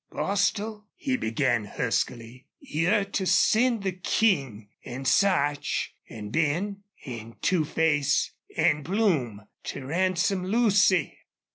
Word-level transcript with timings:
"Bostil," 0.09 0.87
he 0.95 1.15
began, 1.15 1.65
huskily, 1.65 2.47
"you're 2.59 3.05
to 3.05 3.27
send 3.27 3.83
the 3.83 3.91
King 3.91 4.69
an' 4.83 5.05
Sarch 5.05 5.93
an' 6.09 6.31
Ben 6.31 6.81
an' 7.05 7.35
Two 7.43 7.63
Face 7.65 8.31
an' 8.57 8.83
Plume 8.83 9.45
to 9.65 9.85
ransom 9.85 10.43
Lucy! 10.45 11.19